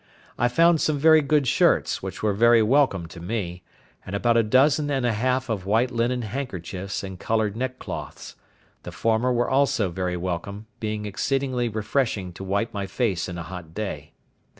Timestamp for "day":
13.75-14.13